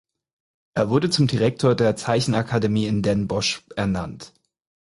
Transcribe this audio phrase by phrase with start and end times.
[0.73, 4.33] Er wurde zum Direktor der Zeichenakademie in Den Bosch ernannt.